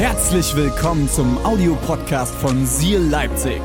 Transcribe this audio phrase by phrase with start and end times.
[0.00, 3.60] Herzlich willkommen zum Audiopodcast von Seal Leipzig.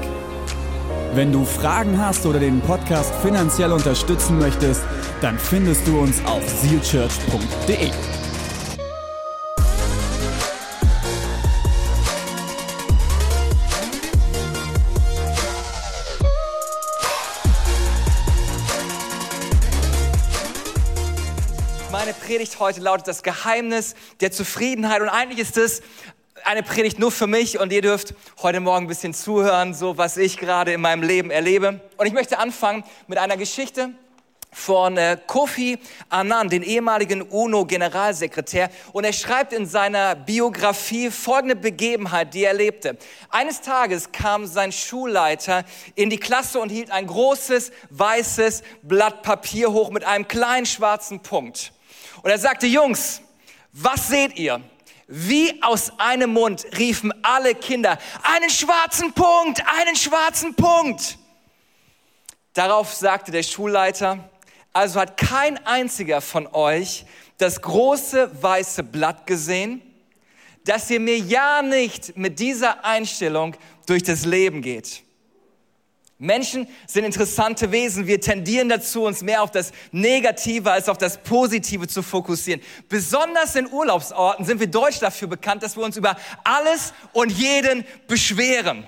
[1.13, 4.83] Wenn du Fragen hast oder den Podcast finanziell unterstützen möchtest,
[5.21, 7.89] dann findest du uns auf sealchurch.de.
[21.93, 25.81] Meine Predigt heute lautet das Geheimnis der Zufriedenheit und eigentlich ist es
[26.45, 30.15] eine Predigt nur für mich und ihr dürft heute Morgen ein bisschen zuhören, so was
[30.15, 31.81] ich gerade in meinem Leben erlebe.
[31.97, 33.89] Und ich möchte anfangen mit einer Geschichte
[34.51, 35.79] von äh, Kofi
[36.09, 38.69] Annan, den ehemaligen UNO-Generalsekretär.
[38.93, 42.97] Und er schreibt in seiner Biografie folgende Begebenheit, die er erlebte.
[43.31, 49.73] Eines Tages kam sein Schulleiter in die Klasse und hielt ein großes weißes Blatt Papier
[49.73, 51.73] hoch mit einem kleinen schwarzen Punkt.
[52.21, 53.21] Und er sagte, Jungs,
[53.73, 54.61] was seht ihr?
[55.07, 61.17] Wie aus einem Mund riefen alle Kinder, einen schwarzen Punkt, einen schwarzen Punkt.
[62.53, 64.29] Darauf sagte der Schulleiter,
[64.73, 67.05] also hat kein einziger von euch
[67.37, 69.81] das große weiße Blatt gesehen,
[70.63, 75.04] dass ihr mir ja nicht mit dieser Einstellung durch das Leben geht.
[76.17, 78.07] Menschen sind interessante Wesen.
[78.07, 82.61] Wir tendieren dazu, uns mehr auf das Negative als auf das Positive zu fokussieren.
[82.87, 87.83] Besonders in Urlaubsorten sind wir Deutsch dafür bekannt, dass wir uns über alles und jeden
[88.07, 88.87] beschweren.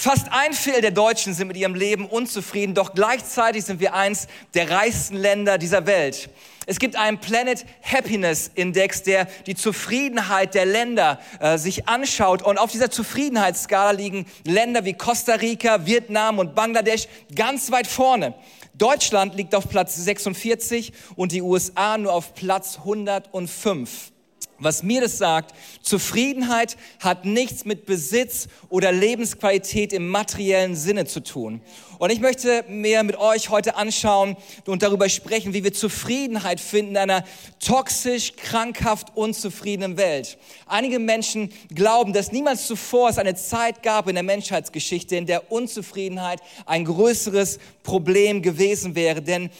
[0.00, 4.28] Fast ein Viertel der Deutschen sind mit ihrem Leben unzufrieden, doch gleichzeitig sind wir eins
[4.54, 6.30] der reichsten Länder dieser Welt.
[6.66, 12.42] Es gibt einen Planet Happiness Index, der die Zufriedenheit der Länder äh, sich anschaut.
[12.42, 18.34] Und auf dieser Zufriedenheitsskala liegen Länder wie Costa Rica, Vietnam und Bangladesch ganz weit vorne.
[18.74, 24.12] Deutschland liegt auf Platz 46 und die USA nur auf Platz 105.
[24.58, 31.20] Was mir das sagt, Zufriedenheit hat nichts mit Besitz oder Lebensqualität im materiellen Sinne zu
[31.20, 31.60] tun.
[31.98, 36.92] Und ich möchte mir mit euch heute anschauen und darüber sprechen, wie wir Zufriedenheit finden
[36.92, 37.24] in einer
[37.60, 40.38] toxisch, krankhaft, unzufriedenen Welt.
[40.66, 45.50] Einige Menschen glauben, dass niemals zuvor es eine Zeit gab in der Menschheitsgeschichte, in der
[45.50, 49.22] Unzufriedenheit ein größeres Problem gewesen wäre.
[49.22, 49.50] Denn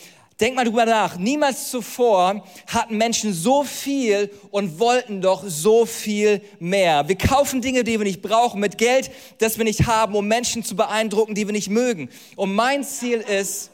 [0.40, 1.16] Denk mal drüber nach.
[1.16, 7.08] Niemals zuvor hatten Menschen so viel und wollten doch so viel mehr.
[7.08, 10.62] Wir kaufen Dinge, die wir nicht brauchen, mit Geld, das wir nicht haben, um Menschen
[10.62, 12.08] zu beeindrucken, die wir nicht mögen.
[12.36, 13.72] Und mein Ziel ist,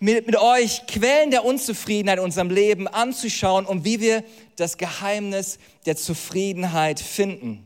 [0.00, 4.24] mit, mit euch Quellen der Unzufriedenheit in unserem Leben anzuschauen und wie wir
[4.56, 7.64] das Geheimnis der Zufriedenheit finden.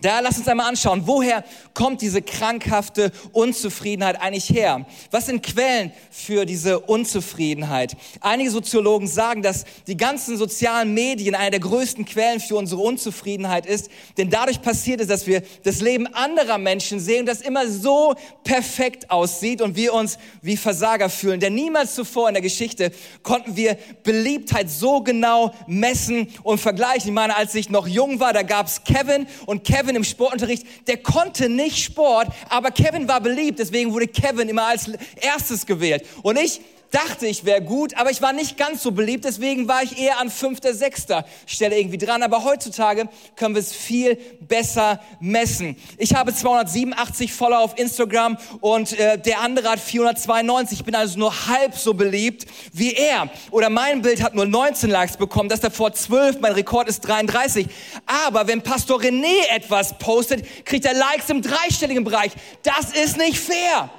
[0.00, 1.42] Da lass uns einmal anschauen, woher
[1.74, 4.86] kommt diese krankhafte Unzufriedenheit eigentlich her?
[5.10, 7.96] Was sind Quellen für diese Unzufriedenheit?
[8.20, 13.66] Einige Soziologen sagen, dass die ganzen sozialen Medien eine der größten Quellen für unsere Unzufriedenheit
[13.66, 18.14] ist, denn dadurch passiert es, dass wir das Leben anderer Menschen sehen, das immer so
[18.44, 21.40] perfekt aussieht und wir uns wie Versager fühlen.
[21.40, 22.92] Denn niemals zuvor in der Geschichte
[23.24, 27.08] konnten wir Beliebtheit so genau messen und vergleichen.
[27.08, 30.66] Ich meine, als ich noch jung war, da gab's Kevin und Kevin Kevin im Sportunterricht,
[30.86, 36.04] der konnte nicht Sport, aber Kevin war beliebt, deswegen wurde Kevin immer als erstes gewählt.
[36.20, 36.60] Und ich
[36.90, 40.18] dachte, ich wäre gut, aber ich war nicht ganz so beliebt, deswegen war ich eher
[40.20, 42.22] an fünfter, sechster Stelle irgendwie dran.
[42.22, 45.76] Aber heutzutage können wir es viel besser messen.
[45.98, 50.80] Ich habe 287 Follower auf Instagram und äh, der andere hat 492.
[50.80, 53.28] Ich bin also nur halb so beliebt wie er.
[53.50, 57.66] Oder mein Bild hat nur 19 Likes bekommen, das davor 12, mein Rekord ist 33.
[58.06, 62.32] Aber wenn Pastor René etwas postet, kriegt er Likes im dreistelligen Bereich.
[62.62, 63.90] Das ist nicht fair.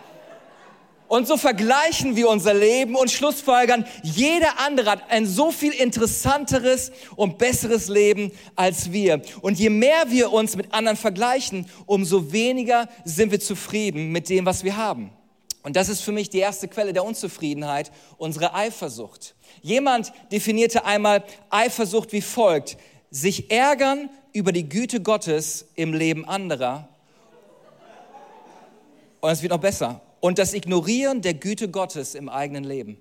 [1.09, 6.91] Und so vergleichen wir unser Leben und schlussfolgern, jeder andere hat ein so viel interessanteres
[7.15, 9.23] und besseres Leben als wir.
[9.41, 14.45] Und je mehr wir uns mit anderen vergleichen, umso weniger sind wir zufrieden mit dem,
[14.45, 15.09] was wir haben.
[15.63, 19.33] Und das ist für mich die erste Quelle der Unzufriedenheit, unsere Eifersucht.
[19.63, 22.77] Jemand definierte einmal Eifersucht wie folgt.
[23.09, 26.87] Sich ärgern über die Güte Gottes im Leben anderer.
[29.21, 32.97] Und es wird noch besser und das Ignorieren der Güte Gottes im eigenen Leben.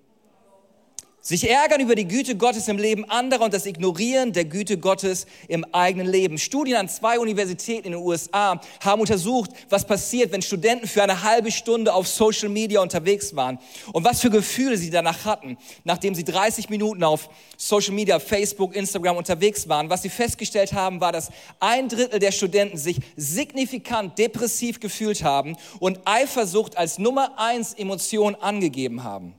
[1.29, 5.27] Sich ärgern über die Güte Gottes im Leben anderer und das Ignorieren der Güte Gottes
[5.47, 6.39] im eigenen Leben.
[6.39, 11.23] Studien an zwei Universitäten in den USA haben untersucht, was passiert, wenn Studenten für eine
[11.23, 13.59] halbe Stunde auf Social Media unterwegs waren
[13.93, 17.29] und was für Gefühle sie danach hatten, nachdem sie 30 Minuten auf
[17.59, 19.91] Social Media, Facebook, Instagram unterwegs waren.
[19.91, 21.29] Was sie festgestellt haben, war, dass
[21.61, 28.35] ein Drittel der Studenten sich signifikant depressiv gefühlt haben und Eifersucht als Nummer eins Emotion
[28.35, 29.38] angegeben haben.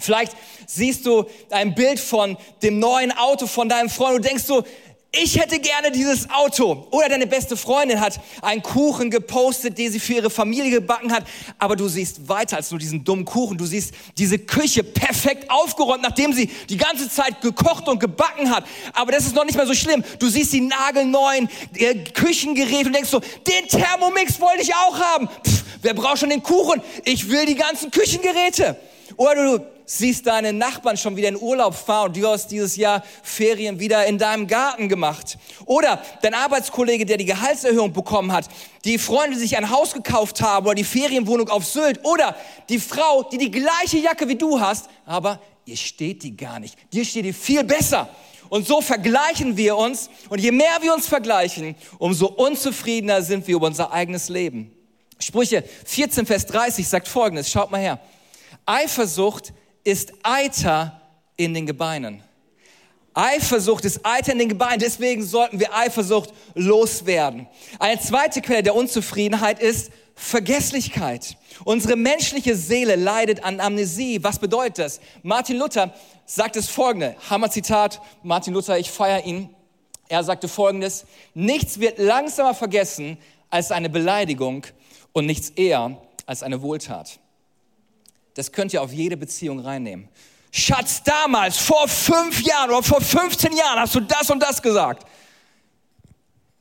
[0.00, 0.32] Vielleicht
[0.66, 4.62] siehst du ein Bild von dem neuen Auto von deinem Freund und denkst du,
[5.10, 6.86] ich hätte gerne dieses Auto.
[6.92, 11.24] Oder deine beste Freundin hat einen Kuchen gepostet, den sie für ihre Familie gebacken hat.
[11.58, 13.58] Aber du siehst weiter als nur diesen dummen Kuchen.
[13.58, 18.64] Du siehst diese Küche perfekt aufgeräumt, nachdem sie die ganze Zeit gekocht und gebacken hat.
[18.92, 20.04] Aber das ist noch nicht mal so schlimm.
[20.20, 25.28] Du siehst die nagelneuen äh, Küchengeräte und denkst so, den Thermomix wollte ich auch haben.
[25.28, 26.82] Pff, wer braucht schon den Kuchen?
[27.04, 28.76] Ich will die ganzen Küchengeräte.
[29.16, 33.02] Oder du siehst deine Nachbarn schon wieder in Urlaub fahren und du hast dieses Jahr
[33.22, 35.38] Ferien wieder in deinem Garten gemacht.
[35.64, 38.48] Oder dein Arbeitskollege, der die Gehaltserhöhung bekommen hat,
[38.84, 42.04] die Freunde, die sich ein Haus gekauft haben oder die Ferienwohnung auf Sylt.
[42.04, 42.36] Oder
[42.68, 46.76] die Frau, die die gleiche Jacke wie du hast, aber ihr steht die gar nicht.
[46.92, 48.10] Dir steht die viel besser.
[48.50, 50.10] Und so vergleichen wir uns.
[50.28, 54.70] Und je mehr wir uns vergleichen, umso unzufriedener sind wir über unser eigenes Leben.
[55.18, 57.50] Sprüche 14, Vers 30 sagt Folgendes.
[57.50, 57.98] Schaut mal her.
[58.66, 59.54] Eifersucht
[59.88, 61.00] ist Eiter
[61.36, 62.22] in den Gebeinen.
[63.14, 67.48] Eifersucht ist Eiter in den Gebeinen, deswegen sollten wir Eifersucht loswerden.
[67.78, 71.38] Eine zweite Quelle der Unzufriedenheit ist Vergesslichkeit.
[71.64, 74.22] Unsere menschliche Seele leidet an Amnesie.
[74.22, 75.00] Was bedeutet das?
[75.22, 75.94] Martin Luther
[76.26, 79.48] sagt es folgende, Hammer-Zitat, Martin Luther, ich feiere ihn.
[80.08, 83.16] Er sagte folgendes, nichts wird langsamer vergessen
[83.48, 84.66] als eine Beleidigung
[85.12, 85.96] und nichts eher
[86.26, 87.20] als eine Wohltat.
[88.38, 90.08] Das könnt ihr auf jede Beziehung reinnehmen.
[90.52, 95.04] Schatz, damals, vor fünf Jahren oder vor 15 Jahren hast du das und das gesagt.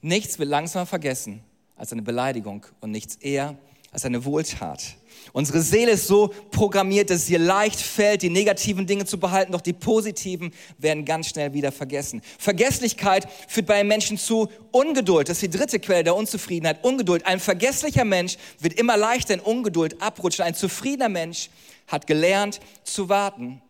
[0.01, 1.43] Nichts wird langsamer vergessen
[1.75, 3.55] als eine Beleidigung und nichts eher
[3.91, 4.95] als eine Wohltat.
[5.33, 9.51] Unsere Seele ist so programmiert, dass es ihr leicht fällt, die negativen Dinge zu behalten,
[9.51, 12.21] doch die positiven werden ganz schnell wieder vergessen.
[12.37, 15.29] Vergesslichkeit führt bei einem Menschen zu Ungeduld.
[15.29, 16.83] Das ist die dritte Quelle der Unzufriedenheit.
[16.83, 17.25] Ungeduld.
[17.25, 20.45] Ein vergesslicher Mensch wird immer leichter in Ungeduld abrutschen.
[20.45, 21.49] Ein zufriedener Mensch
[21.87, 23.61] hat gelernt zu warten,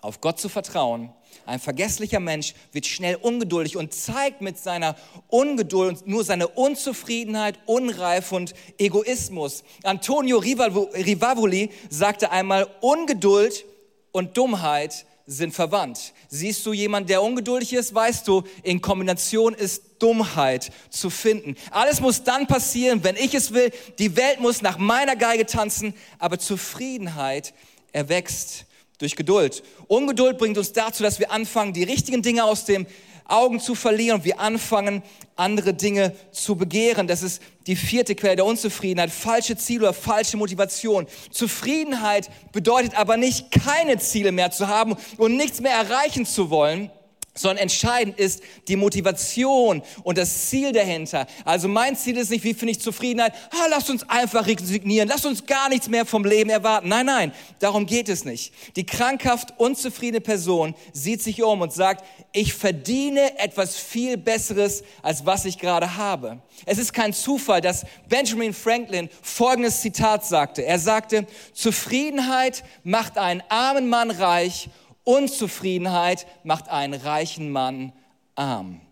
[0.00, 1.10] auf Gott zu vertrauen
[1.46, 4.96] ein vergesslicher Mensch wird schnell ungeduldig und zeigt mit seiner
[5.28, 9.64] Ungeduld nur seine Unzufriedenheit, Unreif und Egoismus.
[9.82, 13.64] Antonio Rivavoli sagte einmal, Ungeduld
[14.12, 16.14] und Dummheit sind verwandt.
[16.28, 21.54] Siehst du jemand, der ungeduldig ist, weißt du, in Kombination ist Dummheit zu finden.
[21.70, 23.70] Alles muss dann passieren, wenn ich es will.
[23.98, 27.52] Die Welt muss nach meiner Geige tanzen, aber Zufriedenheit
[27.92, 28.66] erwächst
[28.98, 29.62] durch Geduld.
[29.86, 32.86] Ungeduld bringt uns dazu, dass wir anfangen, die richtigen Dinge aus den
[33.28, 35.02] Augen zu verlieren und wir anfangen,
[35.36, 37.06] andere Dinge zu begehren.
[37.06, 39.10] Das ist die vierte Quelle der Unzufriedenheit.
[39.10, 41.06] Falsche Ziele oder falsche Motivation.
[41.30, 46.90] Zufriedenheit bedeutet aber nicht, keine Ziele mehr zu haben und nichts mehr erreichen zu wollen,
[47.38, 51.26] sondern entscheidend ist die Motivation und das Ziel dahinter.
[51.44, 53.32] Also mein Ziel ist nicht, wie finde ich Zufriedenheit?
[53.50, 56.88] Ah, lasst uns einfach resignieren, lasst uns gar nichts mehr vom Leben erwarten.
[56.88, 58.52] Nein, nein, darum geht es nicht.
[58.76, 65.24] Die krankhaft unzufriedene Person sieht sich um und sagt, ich verdiene etwas viel Besseres, als
[65.24, 66.40] was ich gerade habe.
[66.66, 70.64] Es ist kein Zufall, dass Benjamin Franklin folgendes Zitat sagte.
[70.64, 74.68] Er sagte, Zufriedenheit macht einen armen Mann reich
[75.08, 77.94] Unzufriedenheit macht einen reichen Mann
[78.34, 78.82] arm.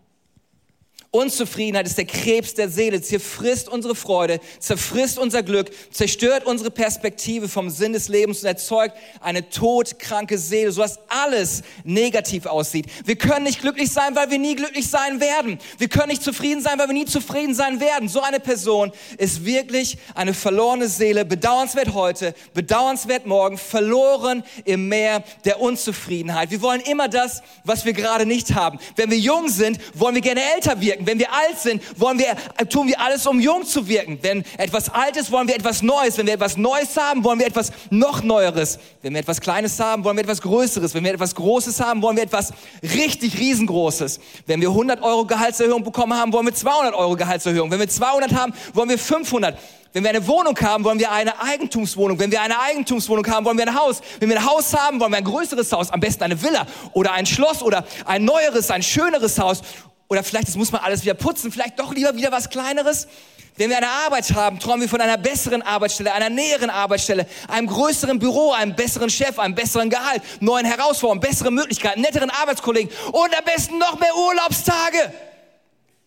[1.16, 7.48] Unzufriedenheit ist der Krebs der Seele, zerfrisst unsere Freude, zerfrisst unser Glück, zerstört unsere Perspektive
[7.48, 12.86] vom Sinn des Lebens und erzeugt eine todkranke Seele, sodass alles negativ aussieht.
[13.06, 15.58] Wir können nicht glücklich sein, weil wir nie glücklich sein werden.
[15.78, 18.08] Wir können nicht zufrieden sein, weil wir nie zufrieden sein werden.
[18.08, 25.24] So eine Person ist wirklich eine verlorene Seele, bedauernswert heute, bedauernswert morgen, verloren im Meer
[25.46, 26.50] der Unzufriedenheit.
[26.50, 28.78] Wir wollen immer das, was wir gerade nicht haben.
[28.96, 31.05] Wenn wir jung sind, wollen wir gerne älter wirken.
[31.06, 32.36] Wenn wir alt sind, wollen wir,
[32.68, 34.18] tun wir alles, um jung zu wirken.
[34.22, 36.18] Wenn etwas alt ist, wollen wir etwas Neues.
[36.18, 38.80] Wenn wir etwas Neues haben, wollen wir etwas noch Neueres.
[39.02, 40.94] Wenn wir etwas Kleines haben, wollen wir etwas Größeres.
[40.94, 44.18] Wenn wir etwas Großes haben, wollen wir etwas richtig Riesengroßes.
[44.46, 47.70] Wenn wir 100 Euro Gehaltserhöhung bekommen haben, wollen wir 200 Euro Gehaltserhöhung.
[47.70, 49.56] Wenn wir 200 haben, wollen wir 500.
[49.92, 52.18] Wenn wir eine Wohnung haben, wollen wir eine Eigentumswohnung.
[52.18, 54.02] Wenn wir eine Eigentumswohnung haben, wollen wir ein Haus.
[54.20, 55.90] Wenn wir ein Haus haben, wollen wir ein größeres Haus.
[55.90, 59.62] Am besten eine Villa oder ein Schloss oder ein neueres, ein schöneres Haus.
[60.08, 63.08] Oder vielleicht, das muss man alles wieder putzen, vielleicht doch lieber wieder was Kleineres.
[63.56, 67.66] Wenn wir eine Arbeit haben, träumen wir von einer besseren Arbeitsstelle, einer näheren Arbeitsstelle, einem
[67.66, 73.36] größeren Büro, einem besseren Chef, einem besseren Gehalt, neuen Herausforderungen, besseren Möglichkeiten, netteren Arbeitskollegen und
[73.36, 75.12] am besten noch mehr Urlaubstage.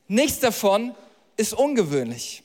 [0.07, 0.95] Nichts davon
[1.37, 2.43] ist ungewöhnlich.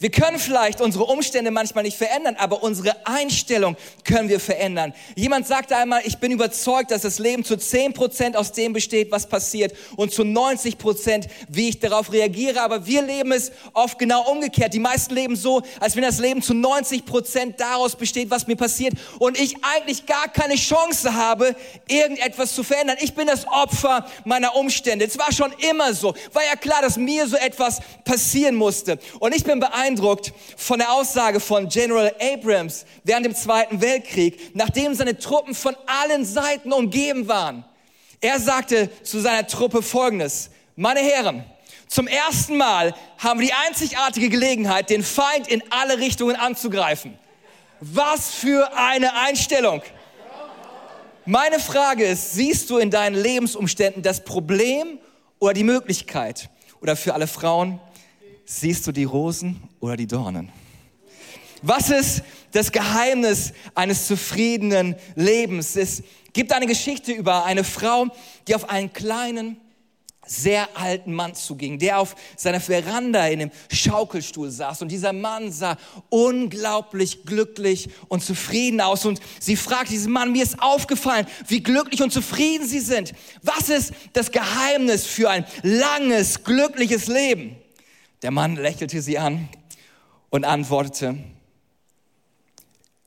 [0.00, 4.94] Wir können vielleicht unsere Umstände manchmal nicht verändern, aber unsere Einstellung können wir verändern.
[5.14, 9.28] Jemand sagte einmal, ich bin überzeugt, dass das Leben zu 10% aus dem besteht, was
[9.28, 12.62] passiert und zu 90%, wie ich darauf reagiere.
[12.62, 14.72] Aber wir leben es oft genau umgekehrt.
[14.72, 18.94] Die meisten leben so, als wenn das Leben zu 90% daraus besteht, was mir passiert
[19.18, 21.54] und ich eigentlich gar keine Chance habe,
[21.88, 22.96] irgendetwas zu verändern.
[23.02, 25.04] Ich bin das Opfer meiner Umstände.
[25.04, 26.14] Es war schon immer so.
[26.32, 28.98] War ja klar, dass mir so etwas passieren musste.
[29.18, 34.54] Und ich bin beeindruckt, beeindruckt von der Aussage von General Abrams während dem Zweiten Weltkrieg,
[34.54, 37.64] nachdem seine Truppen von allen Seiten umgeben waren.
[38.20, 41.44] Er sagte zu seiner Truppe Folgendes, meine Herren,
[41.88, 47.18] zum ersten Mal haben wir die einzigartige Gelegenheit, den Feind in alle Richtungen anzugreifen.
[47.80, 49.82] Was für eine Einstellung!
[51.26, 54.98] Meine Frage ist, siehst du in deinen Lebensumständen das Problem
[55.38, 56.48] oder die Möglichkeit?
[56.80, 57.80] Oder für alle Frauen,
[58.52, 60.50] Siehst du die Rosen oder die Dornen?
[61.62, 65.76] Was ist das Geheimnis eines zufriedenen Lebens?
[65.76, 66.02] Es
[66.32, 68.08] gibt eine Geschichte über eine Frau,
[68.48, 69.56] die auf einen kleinen,
[70.26, 74.82] sehr alten Mann zuging, der auf seiner Veranda in einem Schaukelstuhl saß.
[74.82, 75.76] Und dieser Mann sah
[76.08, 79.06] unglaublich glücklich und zufrieden aus.
[79.06, 83.12] Und sie fragte diesen Mann, mir ist aufgefallen, wie glücklich und zufrieden Sie sind.
[83.42, 87.59] Was ist das Geheimnis für ein langes, glückliches Leben?
[88.22, 89.48] Der Mann lächelte sie an
[90.28, 91.18] und antwortete,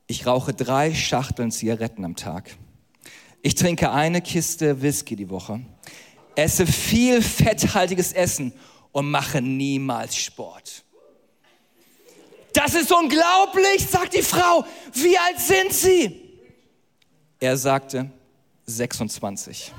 [0.07, 2.57] ich rauche drei Schachteln Zigaretten am Tag.
[3.41, 5.61] Ich trinke eine Kiste Whisky die Woche,
[6.35, 8.53] esse viel fetthaltiges Essen
[8.91, 10.83] und mache niemals Sport.
[12.53, 14.65] Das ist unglaublich, sagt die Frau.
[14.93, 16.39] Wie alt sind Sie?
[17.39, 18.09] Er sagte
[18.65, 19.73] 26.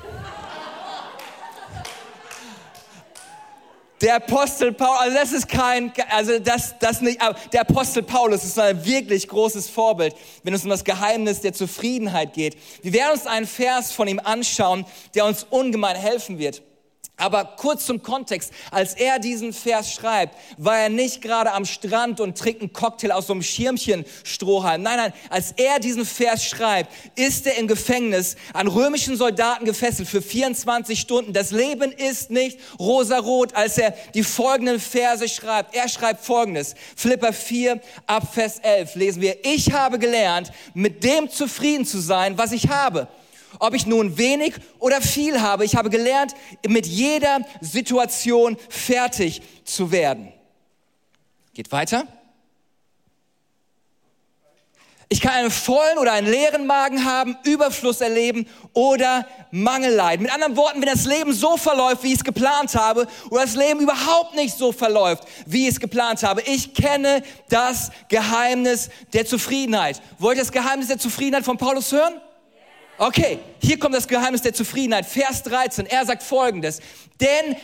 [4.05, 8.45] Der Apostel Paulus, also das ist kein, also das, das nicht, aber der Apostel Paulus
[8.45, 12.55] ist ein wirklich großes Vorbild, wenn es um das Geheimnis der Zufriedenheit geht.
[12.83, 14.85] Wir werden uns einen Vers von ihm anschauen,
[15.15, 16.61] der uns ungemein helfen wird.
[17.17, 22.21] Aber kurz zum Kontext, als er diesen Vers schreibt, war er nicht gerade am Strand
[22.21, 24.83] und trinkt einen Cocktail aus so einem Schirmchen Strohhalm.
[24.83, 30.09] Nein, nein, als er diesen Vers schreibt, ist er im Gefängnis an römischen Soldaten gefesselt
[30.09, 31.33] für 24 Stunden.
[31.33, 35.77] Das Leben ist nicht rosarot, als er die folgenden Verse schreibt.
[35.77, 41.31] Er schreibt folgendes, Philippa 4 ab Vers 11 lesen wir, ich habe gelernt, mit dem
[41.31, 43.07] zufrieden zu sein, was ich habe
[43.59, 46.35] ob ich nun wenig oder viel habe, ich habe gelernt,
[46.67, 50.33] mit jeder Situation fertig zu werden.
[51.55, 52.07] Geht weiter.
[55.15, 60.25] Ich kann einen vollen oder einen leeren Magen haben, Überfluss erleben oder Mangel leiden.
[60.25, 63.55] Mit anderen Worten, wenn das Leben so verläuft, wie ich es geplant habe, oder das
[63.55, 69.25] Leben überhaupt nicht so verläuft, wie ich es geplant habe, ich kenne das Geheimnis der
[69.25, 70.01] Zufriedenheit.
[70.19, 72.15] Wollt ihr das Geheimnis der Zufriedenheit von Paulus hören?
[72.97, 75.07] Okay, hier kommt das Geheimnis der Zufriedenheit.
[75.07, 76.81] Vers 13, er sagt folgendes.
[77.21, 77.57] Denn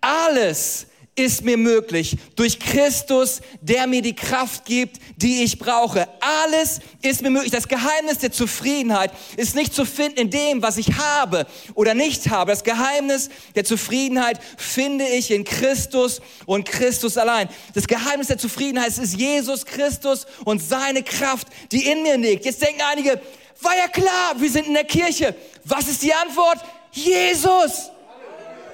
[0.00, 6.06] alles ist mir möglich durch Christus, der mir die Kraft gibt, die ich brauche.
[6.20, 7.50] Alles ist mir möglich.
[7.50, 12.28] Das Geheimnis der Zufriedenheit ist nicht zu finden in dem, was ich habe oder nicht
[12.28, 12.52] habe.
[12.52, 17.48] Das Geheimnis der Zufriedenheit finde ich in Christus und Christus allein.
[17.74, 22.44] Das Geheimnis der Zufriedenheit ist Jesus Christus und seine Kraft, die in mir liegt.
[22.44, 23.22] Jetzt denken einige,
[23.60, 25.34] war ja klar, wir sind in der Kirche.
[25.64, 26.58] Was ist die Antwort?
[26.92, 27.90] Jesus.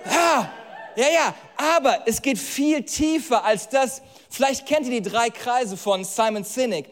[0.05, 0.53] Ja,
[0.97, 1.35] ja, ja.
[1.57, 4.03] Aber es geht viel tiefer als das.
[4.29, 6.87] Vielleicht kennt ihr die drei Kreise von Simon Sinek.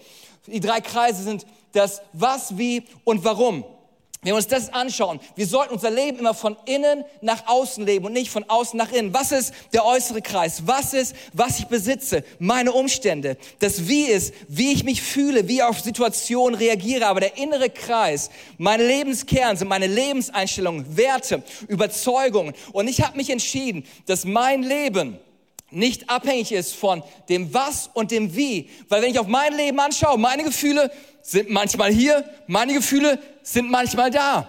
[0.47, 3.65] Die drei Kreise sind das Was, Wie und Warum.
[4.23, 8.05] Wenn wir uns das anschauen, wir sollten unser Leben immer von innen nach außen leben
[8.05, 9.15] und nicht von außen nach innen.
[9.15, 10.65] Was ist der äußere Kreis?
[10.67, 12.23] Was ist, was ich besitze?
[12.39, 13.39] Meine Umstände.
[13.61, 17.07] Das Wie ist, wie ich mich fühle, wie ich auf Situationen reagiere.
[17.07, 22.53] Aber der innere Kreis, meine Lebenskern sind meine Lebenseinstellungen, Werte, Überzeugungen.
[22.73, 25.19] Und ich habe mich entschieden, dass mein Leben
[25.71, 28.69] nicht abhängig ist von dem Was und dem Wie.
[28.89, 30.91] Weil wenn ich auf mein Leben anschaue, meine Gefühle
[31.23, 33.19] sind manchmal hier, meine Gefühle
[33.53, 34.47] sind manchmal da.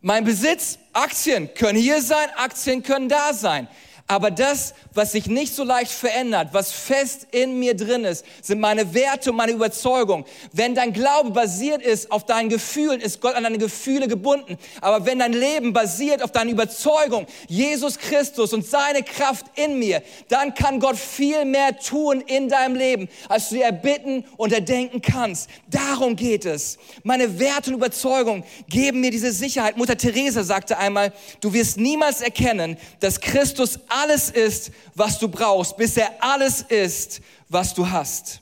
[0.00, 3.68] Mein Besitz, Aktien können hier sein, Aktien können da sein.
[4.08, 8.60] Aber das, was sich nicht so leicht verändert, was fest in mir drin ist, sind
[8.60, 10.24] meine Werte und meine Überzeugung.
[10.52, 14.58] Wenn dein Glaube basiert ist auf deinen Gefühlen, ist Gott an deine Gefühle gebunden.
[14.80, 20.02] Aber wenn dein Leben basiert auf deiner Überzeugung, Jesus Christus und seine Kraft in mir,
[20.28, 25.02] dann kann Gott viel mehr tun in deinem Leben, als du dir erbitten und erdenken
[25.02, 25.50] kannst.
[25.68, 26.78] Darum geht es.
[27.02, 29.76] Meine Werte und Überzeugung geben mir diese Sicherheit.
[29.76, 35.76] Mutter Teresa sagte einmal, du wirst niemals erkennen, dass Christus alles ist, was du brauchst,
[35.76, 38.40] bis er alles ist, was du hast.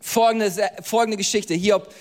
[0.00, 1.54] Folgende, folgende Geschichte.
[1.54, 1.92] Hiob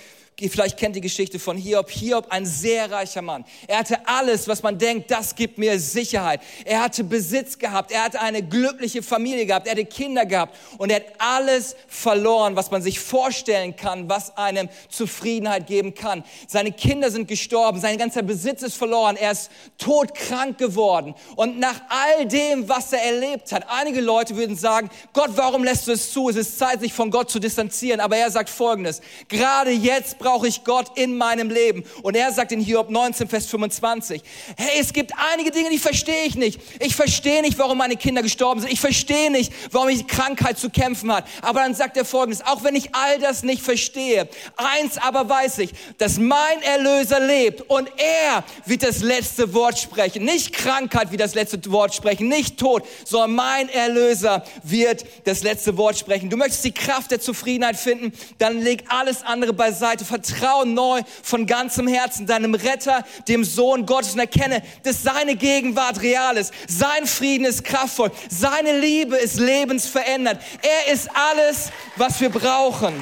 [0.50, 1.90] vielleicht kennt die Geschichte von Hiob.
[1.90, 3.46] Hiob, ein sehr reicher Mann.
[3.68, 6.42] Er hatte alles, was man denkt, das gibt mir Sicherheit.
[6.66, 7.92] Er hatte Besitz gehabt.
[7.92, 9.68] Er hatte eine glückliche Familie gehabt.
[9.68, 10.58] Er hatte Kinder gehabt.
[10.78, 16.24] Und er hat alles verloren, was man sich vorstellen kann, was einem Zufriedenheit geben kann.
[16.48, 17.80] Seine Kinder sind gestorben.
[17.80, 19.16] Sein ganzer Besitz ist verloren.
[19.16, 21.14] Er ist todkrank geworden.
[21.36, 25.88] Und nach all dem, was er erlebt hat, einige Leute würden sagen, Gott, warum lässt
[25.88, 26.30] du es zu?
[26.30, 28.00] Es ist Zeit, sich von Gott zu distanzieren.
[28.00, 29.02] Aber er sagt Folgendes.
[29.28, 31.84] Gerade jetzt brauche ich Gott in meinem Leben.
[32.04, 34.22] Und er sagt in Hiob 19, Vers 25,
[34.56, 36.58] hey, es gibt einige Dinge, die verstehe ich nicht.
[36.80, 38.72] Ich verstehe nicht, warum meine Kinder gestorben sind.
[38.72, 41.26] Ich verstehe nicht, warum ich Krankheit zu kämpfen hat.
[41.42, 45.58] Aber dann sagt er folgendes, auch wenn ich all das nicht verstehe, eins aber weiß
[45.58, 50.24] ich, dass mein Erlöser lebt und er wird das letzte Wort sprechen.
[50.24, 55.76] Nicht Krankheit wird das letzte Wort sprechen, nicht Tod, sondern mein Erlöser wird das letzte
[55.76, 56.30] Wort sprechen.
[56.30, 61.46] Du möchtest die Kraft der Zufriedenheit finden, dann leg alles andere beiseite vertraue neu von
[61.46, 66.54] ganzem Herzen deinem Retter, dem Sohn Gottes und erkenne, dass seine Gegenwart real ist.
[66.68, 68.12] Sein Frieden ist kraftvoll.
[68.30, 70.42] Seine Liebe ist lebensverändert.
[70.62, 72.94] Er ist alles, was wir brauchen.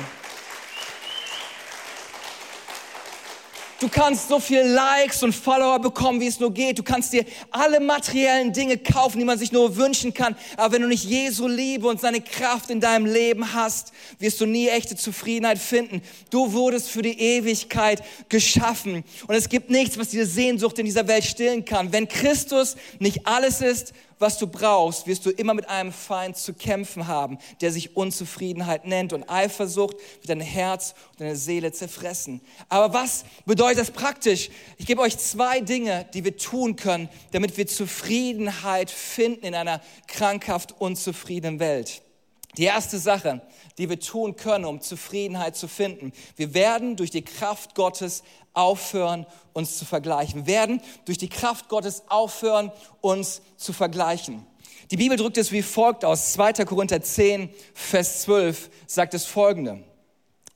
[3.80, 6.78] Du kannst so viel Likes und Follower bekommen, wie es nur geht.
[6.78, 10.36] Du kannst dir alle materiellen Dinge kaufen, die man sich nur wünschen kann.
[10.58, 14.46] Aber wenn du nicht Jesu Liebe und seine Kraft in deinem Leben hast, wirst du
[14.46, 16.02] nie echte Zufriedenheit finden.
[16.30, 19.06] Du wurdest für die Ewigkeit geschaffen.
[19.28, 21.94] Und es gibt nichts, was diese Sehnsucht in dieser Welt stillen kann.
[21.94, 26.54] Wenn Christus nicht alles ist, was du brauchst, wirst du immer mit einem Feind zu
[26.54, 32.42] kämpfen haben, der sich Unzufriedenheit nennt und Eifersucht wird dein Herz und deine Seele zerfressen.
[32.68, 34.50] Aber was bedeutet das praktisch?
[34.78, 39.82] Ich gebe euch zwei Dinge, die wir tun können, damit wir Zufriedenheit finden in einer
[40.08, 42.02] krankhaft unzufriedenen Welt.
[42.58, 43.42] Die erste Sache,
[43.78, 46.12] die wir tun können, um Zufriedenheit zu finden.
[46.36, 48.24] Wir werden durch die Kraft Gottes
[48.60, 50.46] aufhören, uns zu vergleichen.
[50.46, 54.46] Wir werden durch die Kraft Gottes aufhören, uns zu vergleichen.
[54.92, 56.34] Die Bibel drückt es wie folgt aus.
[56.34, 56.66] 2.
[56.66, 59.84] Korinther 10, Vers 12 sagt es folgende.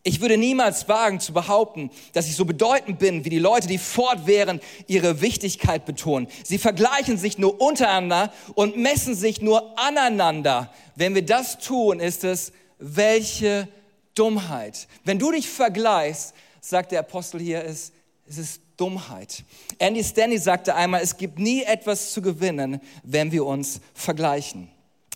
[0.05, 3.77] Ich würde niemals wagen zu behaupten, dass ich so bedeutend bin wie die Leute, die
[3.77, 6.27] fortwährend ihre Wichtigkeit betonen.
[6.43, 10.73] Sie vergleichen sich nur untereinander und messen sich nur aneinander.
[10.95, 13.69] Wenn wir das tun, ist es welche
[14.13, 14.89] Dummheit.
[15.05, 16.33] Wenn du dich vergleichst,
[16.63, 17.93] sagt der Apostel hier, ist,
[18.27, 19.43] es ist Dummheit.
[19.79, 24.69] Andy Stanley sagte einmal, es gibt nie etwas zu gewinnen, wenn wir uns vergleichen.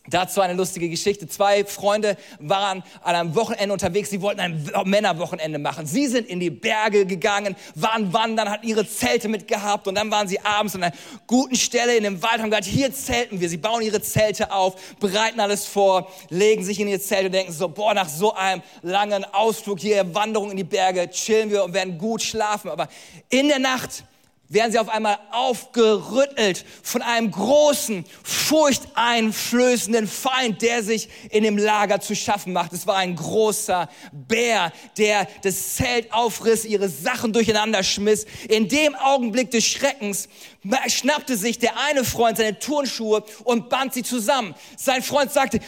[0.09, 1.27] Dazu eine lustige Geschichte.
[1.27, 4.09] Zwei Freunde waren an einem Wochenende unterwegs.
[4.09, 5.85] Sie wollten ein Männerwochenende machen.
[5.85, 10.27] Sie sind in die Berge gegangen, waren wandern, hatten ihre Zelte mitgehabt und dann waren
[10.27, 10.95] sie abends an einer
[11.27, 13.49] guten Stelle in dem Wald, haben gesagt, hier zelten wir.
[13.49, 17.51] Sie bauen ihre Zelte auf, bereiten alles vor, legen sich in ihr Zelt und denken
[17.51, 21.73] so, boah, nach so einem langen Ausflug hier, Wanderung in die Berge, chillen wir und
[21.73, 22.69] werden gut schlafen.
[22.69, 22.87] Aber
[23.29, 24.03] in der Nacht
[24.49, 31.99] werden sie auf einmal aufgerüttelt von einem großen, furchteinflößenden Feind, der sich in dem Lager
[31.99, 32.71] zu schaffen macht.
[32.71, 38.25] Es war ein großer Bär, der das Zelt aufriss, ihre Sachen durcheinander schmiss.
[38.47, 40.29] In dem Augenblick des Schreckens
[40.87, 44.55] schnappte sich der eine Freund seine Turnschuhe und band sie zusammen.
[44.77, 45.59] Sein Freund sagte,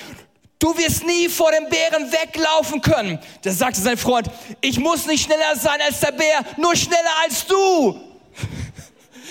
[0.62, 3.18] Du wirst nie vor dem Bären weglaufen können.
[3.44, 7.46] Da sagte sein Freund, ich muss nicht schneller sein als der Bär, nur schneller als
[7.46, 7.98] du.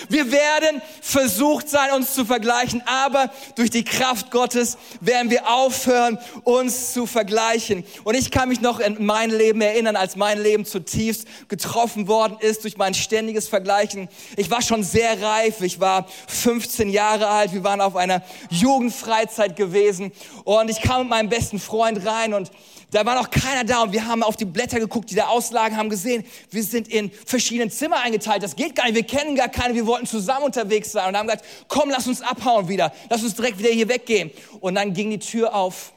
[0.07, 6.17] Wir werden versucht sein, uns zu vergleichen, aber durch die Kraft Gottes werden wir aufhören,
[6.43, 7.83] uns zu vergleichen.
[8.03, 12.37] Und ich kann mich noch in mein Leben erinnern, als mein Leben zutiefst getroffen worden
[12.39, 14.09] ist durch mein ständiges Vergleichen.
[14.37, 19.55] Ich war schon sehr reif, ich war 15 Jahre alt, wir waren auf einer Jugendfreizeit
[19.55, 20.11] gewesen
[20.43, 22.51] und ich kam mit meinem besten Freund rein und
[22.91, 25.77] da war noch keiner da und wir haben auf die Blätter geguckt, die da auslagen,
[25.77, 28.41] haben gesehen, wir sind in verschiedenen Zimmer eingeteilt.
[28.41, 31.27] Das geht gar nicht, wir kennen gar keine, wir wollten zusammen unterwegs sein und haben
[31.27, 34.31] gesagt, komm, lass uns abhauen wieder, lass uns direkt wieder hier weggehen.
[34.59, 35.93] Und dann ging die Tür auf,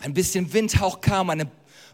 [0.00, 1.46] ein bisschen Windhauch kam, eine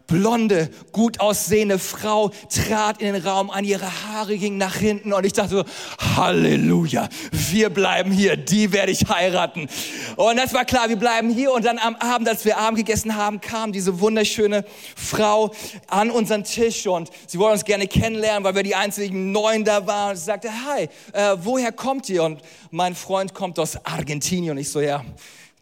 [0.08, 5.24] blonde, gut aussehende Frau trat in den Raum an, ihre Haare gingen nach hinten und
[5.24, 5.64] ich dachte so,
[6.16, 9.68] Halleluja, wir bleiben hier, die werde ich heiraten.
[10.16, 13.14] Und das war klar, wir bleiben hier und dann am Abend, als wir Abend gegessen
[13.14, 14.64] haben, kam diese wunderschöne
[14.96, 15.52] Frau
[15.86, 19.86] an unseren Tisch und sie wollte uns gerne kennenlernen, weil wir die einzigen Neuen da
[19.86, 22.24] waren und sie sagte, hi, äh, woher kommt ihr?
[22.24, 22.40] Und
[22.70, 25.04] mein Freund kommt aus Argentinien und ich so, ja,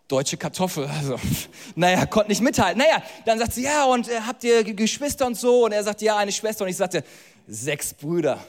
[0.08, 0.86] deutsche Kartoffel.
[0.86, 1.16] Also,
[1.74, 2.78] naja, konnte nicht mithalten.
[2.78, 5.64] Naja, dann sagt sie, ja, und äh, habt ihr Geschwister und so?
[5.64, 6.64] Und er sagt, ja, eine Schwester.
[6.64, 7.04] Und ich sagte,
[7.46, 8.44] sechs Brüder.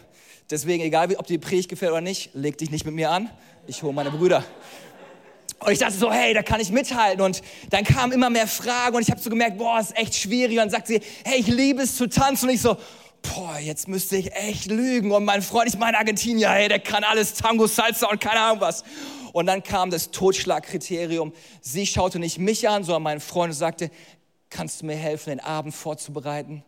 [0.50, 3.30] Deswegen, egal ob dir Predigt gefällt oder nicht, leg dich nicht mit mir an.
[3.68, 4.46] Ich hole meine Brüder.
[5.60, 7.22] Und ich dachte so, hey, da kann ich mithalten.
[7.22, 7.42] Und
[7.72, 10.52] dann kamen immer mehr Fragen und ich habe so gemerkt, boah, ist echt schwierig.
[10.52, 12.48] Und dann sagt sie, hey, ich liebe es zu tanzen.
[12.48, 12.78] Und ich so,
[13.24, 15.12] boah, jetzt müsste ich echt lügen.
[15.12, 18.62] Und mein Freund, ich meine Argentinier, hey, der kann alles Tango, Salsa und keine Ahnung
[18.62, 18.84] was.
[19.38, 21.32] Und dann kam das Totschlagkriterium.
[21.62, 23.92] Sie schaute nicht mich an, sondern meinen Freund und sagte,
[24.50, 26.64] kannst du mir helfen, den Abend vorzubereiten?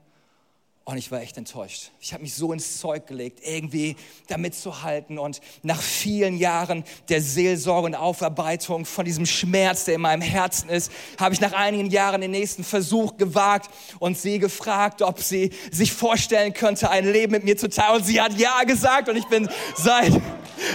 [0.90, 1.92] Und ich war echt enttäuscht.
[2.02, 5.20] Ich habe mich so ins Zeug gelegt, irgendwie damit zu halten.
[5.20, 10.68] Und nach vielen Jahren der Seelsorge und Aufarbeitung von diesem Schmerz, der in meinem Herzen
[10.68, 15.52] ist, habe ich nach einigen Jahren den nächsten Versuch gewagt und sie gefragt, ob sie
[15.70, 17.98] sich vorstellen könnte, ein Leben mit mir zu teilen.
[17.98, 19.10] Und sie hat ja gesagt.
[19.10, 20.20] Und ich bin seit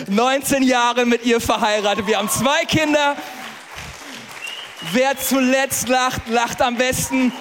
[0.06, 2.06] 19 Jahren mit ihr verheiratet.
[2.06, 3.16] Wir haben zwei Kinder.
[4.92, 7.32] Wer zuletzt lacht, lacht am besten.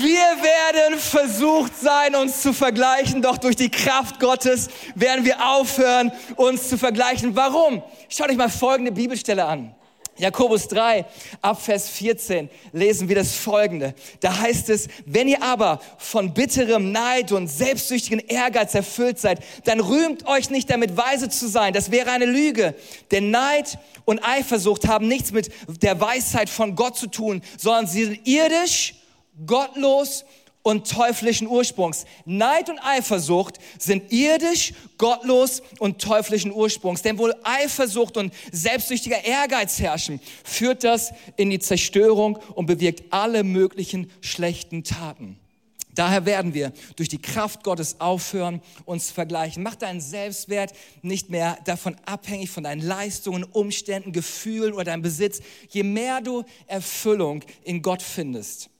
[0.00, 6.10] Wir werden versucht sein, uns zu vergleichen, doch durch die Kraft Gottes werden wir aufhören,
[6.36, 7.36] uns zu vergleichen.
[7.36, 7.82] Warum?
[8.08, 9.74] Schaut euch mal folgende Bibelstelle an.
[10.16, 11.04] Jakobus 3,
[11.42, 13.94] ab Vers 14 lesen wir das folgende.
[14.20, 19.80] Da heißt es, wenn ihr aber von bitterem Neid und selbstsüchtigen Ehrgeiz erfüllt seid, dann
[19.80, 21.74] rühmt euch nicht damit weise zu sein.
[21.74, 22.74] Das wäre eine Lüge.
[23.10, 25.50] Denn Neid und Eifersucht haben nichts mit
[25.82, 28.94] der Weisheit von Gott zu tun, sondern sie sind irdisch
[29.46, 30.24] gottlos
[30.62, 32.04] und teuflischen Ursprungs.
[32.26, 37.02] Neid und Eifersucht sind irdisch, gottlos und teuflischen Ursprungs.
[37.02, 43.42] Denn wo Eifersucht und selbstsüchtiger Ehrgeiz herrschen, führt das in die Zerstörung und bewirkt alle
[43.42, 45.38] möglichen schlechten Taten.
[45.94, 49.62] Daher werden wir durch die Kraft Gottes aufhören, uns zu vergleichen.
[49.62, 50.72] Mach deinen Selbstwert
[51.02, 55.40] nicht mehr davon abhängig von deinen Leistungen, Umständen, Gefühlen oder deinem Besitz.
[55.68, 58.70] Je mehr du Erfüllung in Gott findest,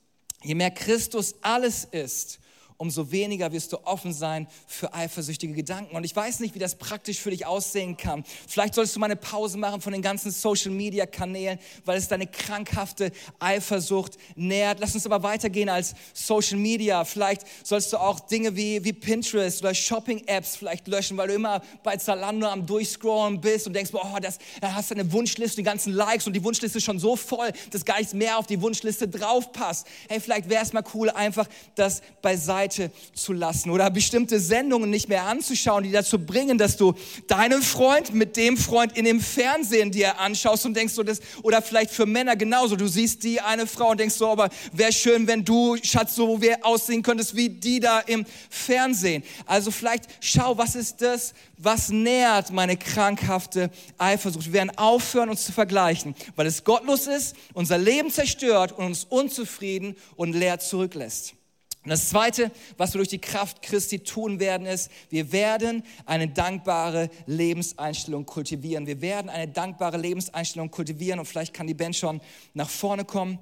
[0.42, 2.38] Je mehr Christus alles ist,
[2.80, 5.94] umso weniger wirst du offen sein für eifersüchtige Gedanken.
[5.94, 8.24] Und ich weiß nicht, wie das praktisch für dich aussehen kann.
[8.48, 13.12] Vielleicht solltest du mal eine Pause machen von den ganzen Social-Media-Kanälen, weil es deine krankhafte
[13.38, 14.80] Eifersucht nährt.
[14.80, 17.04] Lass uns aber weitergehen als Social Media.
[17.04, 21.60] Vielleicht sollst du auch Dinge wie, wie Pinterest oder Shopping-Apps vielleicht löschen, weil du immer
[21.82, 25.64] bei Zalando am Durchscrollen bist und denkst, boah, das, da hast du eine Wunschliste, die
[25.64, 28.62] ganzen Likes und die Wunschliste ist schon so voll, dass gar nichts mehr auf die
[28.62, 29.86] Wunschliste drauf passt.
[30.08, 34.90] Hey, vielleicht wäre es mal cool, einfach das beiseite beiseite zu lassen oder bestimmte Sendungen
[34.90, 36.94] nicht mehr anzuschauen, die dazu bringen, dass du
[37.26, 41.60] deinen Freund mit dem Freund in dem Fernsehen dir anschaust und denkst so, das, oder
[41.62, 45.26] vielleicht für Männer genauso, du siehst die eine Frau und denkst so, aber wäre schön,
[45.26, 49.22] wenn du, Schatz, so wie aussehen könntest wie die da im Fernsehen.
[49.46, 54.46] Also vielleicht schau, was ist das, was nährt meine krankhafte Eifersucht.
[54.46, 59.04] Wir werden aufhören, uns zu vergleichen, weil es gottlos ist, unser Leben zerstört und uns
[59.04, 61.34] unzufrieden und leer zurücklässt.
[61.82, 66.28] Und das Zweite, was wir durch die Kraft Christi tun werden, ist, wir werden eine
[66.28, 68.86] dankbare Lebenseinstellung kultivieren.
[68.86, 72.20] Wir werden eine dankbare Lebenseinstellung kultivieren und vielleicht kann die Band schon
[72.52, 73.38] nach vorne kommen.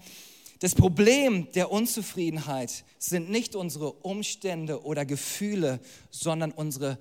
[0.61, 6.99] Das Problem der Unzufriedenheit sind nicht unsere Umstände oder Gefühle, sondern unsere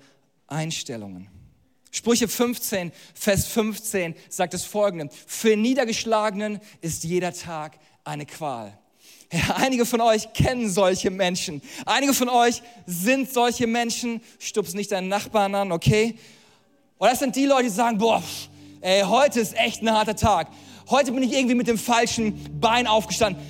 [0.48, 1.28] Einstellungen.
[1.90, 5.08] Sprüche 15, Vers 15 sagt es folgende.
[5.26, 8.78] Für Niedergeschlagenen ist jeder Tag eine Qual.
[9.30, 11.60] Ja, einige von euch kennen solche Menschen.
[11.84, 14.22] Einige von euch sind solche Menschen.
[14.38, 16.14] Stups nicht deinen Nachbarn an, okay?
[16.96, 18.22] Und das sind die Leute, die sagen, boah,
[18.80, 20.48] ey, heute ist echt ein harter Tag.
[20.88, 23.42] Heute bin ich irgendwie mit dem falschen Bein aufgestanden.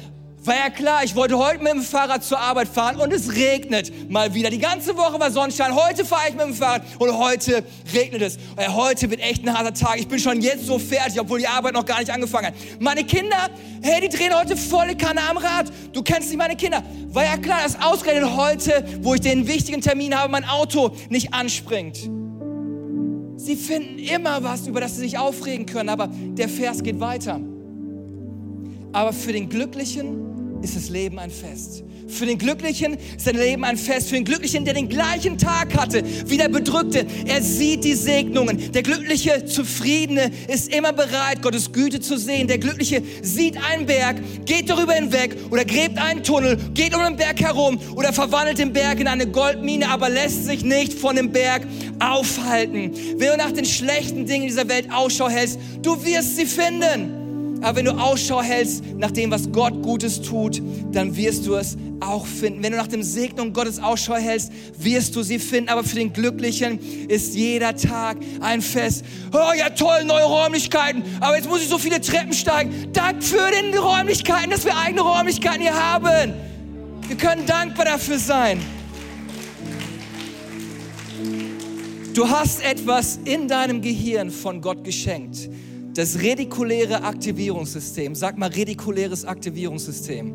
[0.48, 4.11] War ja klar, ich wollte heute mit dem Fahrrad zur Arbeit fahren und es regnet
[4.11, 4.48] mal wieder.
[4.48, 5.74] Die ganze Woche war Sonnenschein.
[5.74, 8.38] Heute fahre ich mit dem Fahrrad und heute regnet es.
[8.68, 9.98] Heute wird echt ein harter Tag.
[9.98, 12.54] Ich bin schon jetzt so fertig, obwohl die Arbeit noch gar nicht angefangen hat.
[12.80, 13.37] Meine Kinder,
[13.82, 15.66] hey, die drehen heute volle Kanne am Rad.
[15.92, 16.82] Du kennst nicht meine Kinder.
[17.08, 21.34] War ja klar, dass ausgerechnet heute, wo ich den wichtigen Termin habe, mein Auto nicht
[21.34, 21.98] anspringt.
[23.37, 27.38] Sie finden immer was, über das sie sich aufregen können, aber der Vers geht weiter.
[28.94, 30.27] Aber für den Glücklichen
[30.62, 31.85] ist das Leben ein Fest.
[32.09, 34.09] Für den Glücklichen ist sein Leben ein Fest.
[34.09, 37.07] Für den Glücklichen, der den gleichen Tag hatte wie der Bedrückte.
[37.27, 38.73] Er sieht die Segnungen.
[38.73, 42.49] Der Glückliche, Zufriedene ist immer bereit, Gottes Güte zu sehen.
[42.49, 44.16] Der Glückliche sieht einen Berg,
[44.47, 48.73] geht darüber hinweg oder gräbt einen Tunnel, geht um den Berg herum oder verwandelt den
[48.73, 51.66] Berg in eine Goldmine, aber lässt sich nicht von dem Berg
[52.01, 52.92] aufhalten.
[53.18, 57.17] Wenn du nach den schlechten Dingen dieser Welt Ausschau hältst, du wirst sie finden.
[57.61, 61.77] Aber wenn du Ausschau hältst nach dem, was Gott Gutes tut, dann wirst du es
[62.01, 62.62] auch finden.
[62.62, 65.68] Wenn du nach dem Segnung Gottes Ausschau hältst, wirst du sie finden.
[65.68, 69.05] Aber für den Glücklichen ist jeder Tag ein Fest.
[69.33, 71.03] Oh ja, toll, neue Räumlichkeiten.
[71.21, 72.92] Aber jetzt muss ich so viele Treppen steigen.
[72.92, 76.35] Dank für den Räumlichkeiten, dass wir eigene Räumlichkeiten hier haben.
[77.09, 78.61] Wir können dankbar dafür sein.
[82.14, 85.49] Du hast etwas in deinem Gehirn von Gott geschenkt
[85.98, 88.14] Das redikuläre Aktivierungssystem.
[88.14, 90.32] Sag mal redikuläres Aktivierungssystem.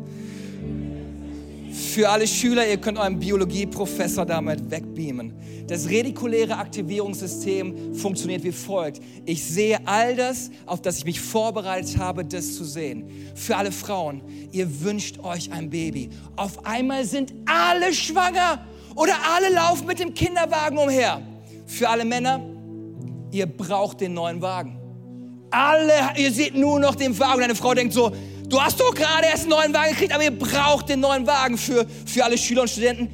[1.72, 5.32] Für alle Schüler, ihr könnt euren Biologieprofessor damit wegbeamen.
[5.66, 9.00] Das redikuläre Aktivierungssystem funktioniert wie folgt.
[9.24, 13.08] Ich sehe all das, auf das ich mich vorbereitet habe, das zu sehen.
[13.34, 14.20] Für alle Frauen,
[14.52, 16.10] ihr wünscht euch ein Baby.
[16.36, 21.22] Auf einmal sind alle schwanger oder alle laufen mit dem Kinderwagen umher.
[21.64, 22.42] Für alle Männer,
[23.30, 24.83] ihr braucht den neuen Wagen.
[25.54, 27.40] Alle, ihr seht nur noch den Wagen.
[27.40, 28.10] Deine Frau denkt so,
[28.48, 31.56] du hast doch gerade erst einen neuen Wagen gekriegt, aber ihr braucht den neuen Wagen
[31.56, 33.08] für, für alle Schüler und Studenten.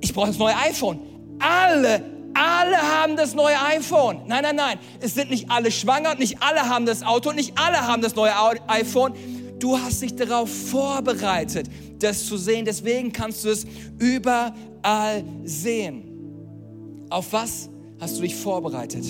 [0.00, 1.00] Ich brauche das neue iPhone.
[1.40, 4.22] Alle, alle haben das neue iPhone.
[4.26, 4.78] Nein, nein, nein.
[5.00, 8.02] Es sind nicht alle schwanger und nicht alle haben das Auto und nicht alle haben
[8.02, 8.32] das neue
[8.68, 9.14] iPhone.
[9.58, 11.66] Du hast dich darauf vorbereitet,
[11.98, 12.64] das zu sehen.
[12.64, 13.66] Deswegen kannst du es
[13.98, 16.04] überall sehen.
[17.10, 17.68] Auf was
[18.00, 19.04] hast du dich vorbereitet?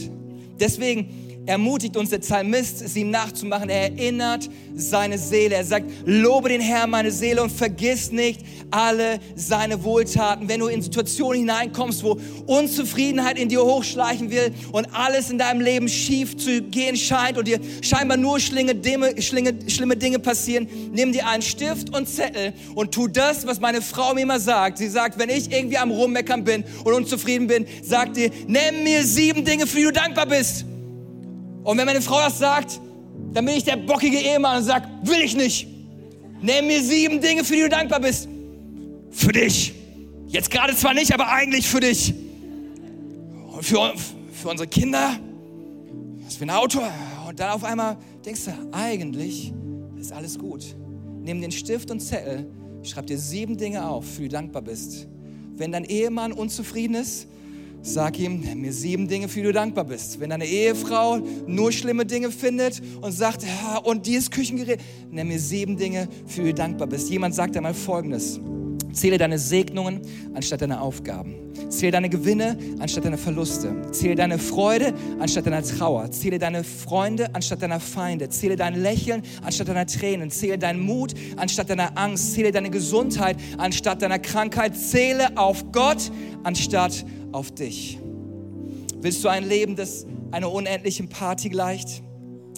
[0.59, 3.69] Deswegen ermutigt uns der Psalmist, es ihm nachzumachen.
[3.69, 5.57] Er erinnert seine Seele.
[5.57, 10.49] Er sagt, lobe den Herrn, meine Seele, und vergiss nicht alle seine Wohltaten.
[10.49, 15.61] Wenn du in Situationen hineinkommst, wo Unzufriedenheit in dir hochschleichen will und alles in deinem
[15.61, 21.13] Leben schief zu gehen scheint und dir scheinbar nur schlimme Dinge, schlimme Dinge passieren, nimm
[21.13, 24.79] dir einen Stift und Zettel und tu das, was meine Frau mir immer sagt.
[24.79, 29.05] Sie sagt, wenn ich irgendwie am Rummeckern bin und unzufrieden bin, sagt dir, nimm mir
[29.05, 30.65] sieben Dinge, für die du dankbar bist.
[31.63, 32.81] Und wenn meine Frau das sagt,
[33.33, 35.69] dann bin ich der bockige Ehemann und sage, will ich nicht.
[36.41, 38.29] Nenn mir sieben Dinge, für die du dankbar bist.
[39.11, 39.75] Für dich.
[40.27, 42.15] Jetzt gerade zwar nicht, aber eigentlich für dich.
[43.53, 43.93] Und für,
[44.33, 45.19] für unsere Kinder.
[46.25, 46.81] Was für ein Auto.
[47.29, 49.53] Und dann auf einmal denkst du, eigentlich
[49.99, 50.75] ist alles gut.
[51.21, 52.51] Nimm den Stift und Zettel,
[52.83, 55.07] schreib dir sieben Dinge auf, für die du dankbar bist.
[55.57, 57.29] Wenn dein Ehemann unzufrieden ist,
[57.85, 60.21] Sag ihm, mir sieben Dinge, für die du dankbar bist.
[60.21, 61.19] Wenn deine Ehefrau
[61.49, 63.45] nur schlimme Dinge findet und sagt,
[63.83, 67.11] und dieses Küchengerät, nenn mir sieben Dinge, für die du dankbar bist.
[67.11, 68.39] Jemand sagt einmal Folgendes.
[68.93, 70.03] Zähle deine Segnungen
[70.35, 71.35] anstatt deine Aufgaben.
[71.71, 73.75] Zähle deine Gewinne anstatt deine Verluste.
[73.91, 76.11] Zähle deine Freude anstatt deiner Trauer.
[76.11, 78.29] Zähle deine Freunde anstatt deiner Feinde.
[78.29, 80.31] Zähle dein Lächeln anstatt deiner Tränen.
[80.31, 82.35] Zähle deinen Mut anstatt deiner Angst.
[82.35, 84.77] Zähle deine Gesundheit anstatt deiner Krankheit.
[84.77, 86.13] Zähle auf Gott
[86.45, 87.22] anstatt auf
[87.53, 87.99] dich.
[89.01, 92.03] Willst du ein Leben, das einer unendlichen Party gleicht?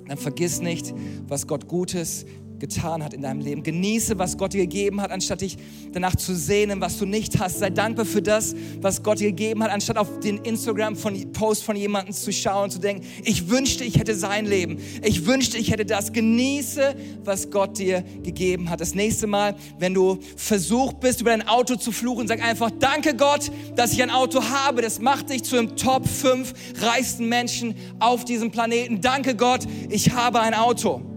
[0.07, 0.93] Dann vergiss nicht,
[1.27, 2.27] was Gott Gutes
[2.67, 3.63] getan hat in deinem Leben.
[3.63, 5.59] Genieße, was Gott dir gegeben hat, anstatt dich
[5.93, 7.59] danach zu sehnen, was du nicht hast.
[7.59, 12.15] Sei dankbar für das, was Gott dir gegeben hat, anstatt auf den Instagram-Post von jemandem
[12.15, 14.79] zu schauen und zu denken, ich wünschte, ich hätte sein Leben.
[15.03, 16.13] Ich wünschte, ich hätte das.
[16.13, 18.81] Genieße, was Gott dir gegeben hat.
[18.81, 23.15] Das nächste Mal, wenn du versucht bist, über dein Auto zu fluchen, sag einfach, danke
[23.15, 24.81] Gott, dass ich ein Auto habe.
[24.81, 29.01] Das macht dich zu einem Top 5 reichsten Menschen auf diesem Planeten.
[29.01, 31.14] Danke Gott, ich habe ein Auto.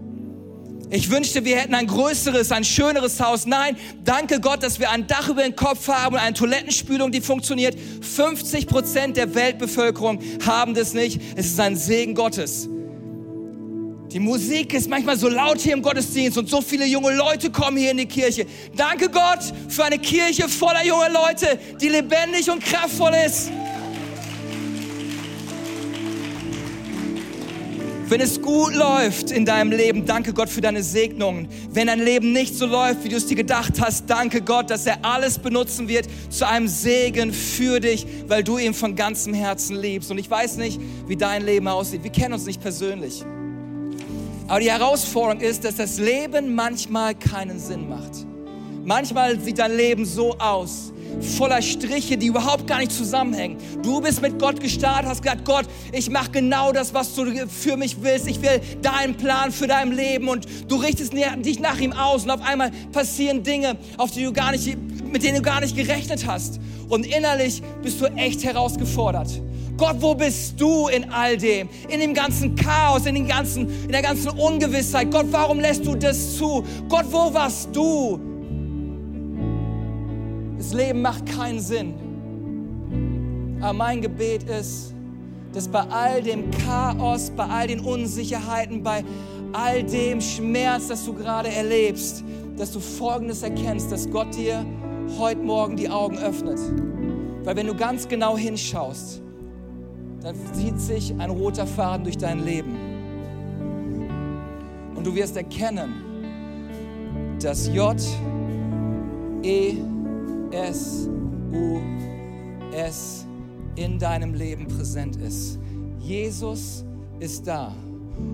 [0.90, 3.44] Ich wünschte, wir hätten ein größeres, ein schöneres Haus.
[3.44, 7.20] Nein, danke Gott, dass wir ein Dach über den Kopf haben und eine Toilettenspülung, die
[7.20, 7.76] funktioniert.
[8.00, 11.20] 50 Prozent der Weltbevölkerung haben das nicht.
[11.36, 12.68] Es ist ein Segen Gottes.
[14.12, 17.76] Die Musik ist manchmal so laut hier im Gottesdienst und so viele junge Leute kommen
[17.76, 18.46] hier in die Kirche.
[18.74, 23.50] Danke Gott für eine Kirche voller junger Leute, die lebendig und kraftvoll ist.
[28.08, 31.46] Wenn es gut läuft in deinem Leben, danke Gott für deine Segnungen.
[31.70, 34.86] Wenn dein Leben nicht so läuft, wie du es dir gedacht hast, danke Gott, dass
[34.86, 39.76] er alles benutzen wird zu einem Segen für dich, weil du ihn von ganzem Herzen
[39.76, 40.10] liebst.
[40.10, 42.02] Und ich weiß nicht, wie dein Leben aussieht.
[42.02, 43.22] Wir kennen uns nicht persönlich.
[44.46, 48.24] Aber die Herausforderung ist, dass das Leben manchmal keinen Sinn macht.
[48.86, 53.58] Manchmal sieht dein Leben so aus, voller Striche, die überhaupt gar nicht zusammenhängen.
[53.82, 57.76] Du bist mit Gott gestartet, hast gesagt, Gott, ich mache genau das, was du für
[57.76, 58.26] mich willst.
[58.28, 62.30] Ich will deinen Plan für dein Leben und du richtest dich nach ihm aus und
[62.30, 66.26] auf einmal passieren Dinge, auf die du gar nicht, mit denen du gar nicht gerechnet
[66.26, 66.60] hast.
[66.88, 69.28] Und innerlich bist du echt herausgefordert.
[69.76, 71.68] Gott, wo bist du in all dem?
[71.88, 75.10] In dem ganzen Chaos, in, den ganzen, in der ganzen Ungewissheit.
[75.12, 76.64] Gott, warum lässt du das zu?
[76.88, 78.18] Gott, wo warst du?
[80.58, 81.94] Das Leben macht keinen Sinn.
[83.60, 84.92] Aber mein Gebet ist,
[85.52, 89.04] dass bei all dem Chaos, bei all den Unsicherheiten, bei
[89.52, 92.22] all dem Schmerz, das du gerade erlebst,
[92.56, 94.66] dass du Folgendes erkennst, dass Gott dir
[95.18, 96.58] heute Morgen die Augen öffnet.
[97.44, 99.22] Weil wenn du ganz genau hinschaust,
[100.20, 102.76] dann zieht sich ein roter Faden durch dein Leben.
[104.94, 105.94] Und du wirst erkennen,
[107.40, 107.96] dass J,
[109.44, 109.76] E,
[110.50, 111.08] S,
[111.52, 111.80] U,
[112.72, 113.26] S
[113.76, 115.58] in deinem Leben präsent ist.
[116.00, 116.84] Jesus
[117.20, 117.74] ist da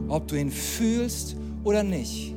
[0.09, 2.35] ob du ihn fühlst oder nicht.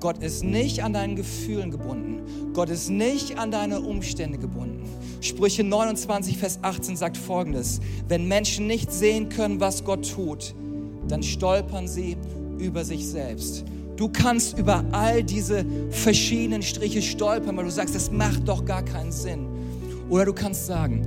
[0.00, 2.52] Gott ist nicht an deinen Gefühlen gebunden.
[2.54, 4.88] Gott ist nicht an deine Umstände gebunden.
[5.20, 7.80] Sprüche 29, Vers 18 sagt folgendes.
[8.08, 10.54] Wenn Menschen nicht sehen können, was Gott tut,
[11.06, 12.16] dann stolpern sie
[12.58, 13.64] über sich selbst.
[14.02, 18.84] Du kannst über all diese verschiedenen Striche stolpern, weil du sagst, das macht doch gar
[18.84, 19.46] keinen Sinn.
[20.10, 21.06] Oder du kannst sagen,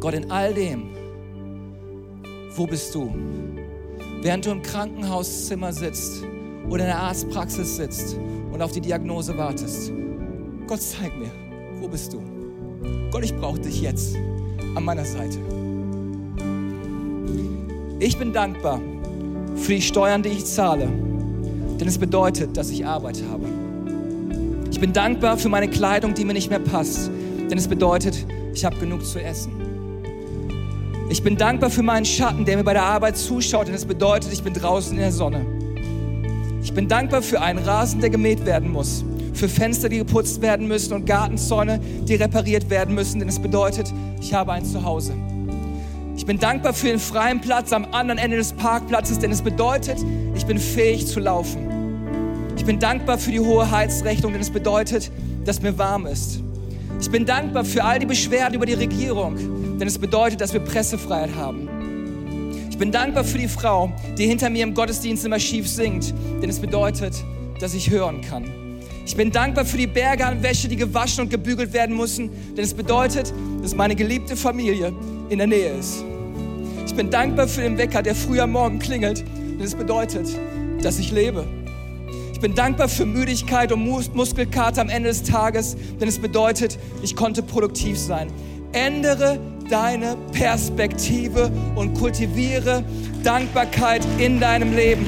[0.00, 0.84] Gott, in all dem,
[2.56, 3.14] wo bist du?
[4.22, 6.22] Während du im Krankenhauszimmer sitzt
[6.70, 8.16] oder in der Arztpraxis sitzt
[8.50, 9.92] und auf die Diagnose wartest.
[10.66, 11.30] Gott, zeig mir,
[11.82, 12.22] wo bist du?
[13.10, 14.16] Gott, ich brauche dich jetzt
[14.74, 15.38] an meiner Seite.
[17.98, 18.80] Ich bin dankbar
[19.54, 20.88] für die Steuern, die ich zahle,
[21.80, 23.46] denn es bedeutet, dass ich Arbeit habe.
[24.70, 27.10] Ich bin dankbar für meine Kleidung, die mir nicht mehr passt,
[27.50, 29.52] denn es bedeutet, ich habe genug zu essen.
[31.08, 34.32] Ich bin dankbar für meinen Schatten, der mir bei der Arbeit zuschaut, denn es bedeutet,
[34.32, 35.44] ich bin draußen in der Sonne.
[36.62, 40.68] Ich bin dankbar für einen Rasen, der gemäht werden muss, für Fenster, die geputzt werden
[40.68, 45.14] müssen und Gartenzäune, die repariert werden müssen, denn es bedeutet, ich habe ein Zuhause.
[46.16, 49.96] Ich bin dankbar für den freien Platz am anderen Ende des Parkplatzes, denn es bedeutet,
[50.34, 51.69] ich bin fähig zu laufen.
[52.60, 55.10] Ich bin dankbar für die hohe Heizrechnung, denn es bedeutet,
[55.46, 56.42] dass mir warm ist.
[57.00, 60.60] Ich bin dankbar für all die Beschwerden über die Regierung, denn es bedeutet, dass wir
[60.60, 61.70] Pressefreiheit haben.
[62.68, 66.50] Ich bin dankbar für die Frau, die hinter mir im Gottesdienst immer schief singt, denn
[66.50, 67.14] es bedeutet,
[67.60, 68.44] dass ich hören kann.
[69.06, 72.62] Ich bin dankbar für die Berge an Wäsche, die gewaschen und gebügelt werden müssen, denn
[72.62, 74.92] es bedeutet, dass meine geliebte Familie
[75.30, 76.04] in der Nähe ist.
[76.84, 80.28] Ich bin dankbar für den Wecker, der früh am Morgen klingelt, denn es bedeutet,
[80.82, 81.46] dass ich lebe.
[82.40, 86.78] Ich bin dankbar für Müdigkeit und Mus Muskelkater am Ende des Tages, denn es bedeutet,
[87.02, 88.32] ich konnte produktiv sein.
[88.72, 92.82] Ändere deine Perspektive und kultiviere
[93.22, 95.04] Dankbarkeit in deinem Leben.